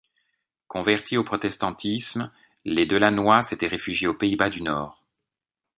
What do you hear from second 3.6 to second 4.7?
réfugiés aux Pays-Bas du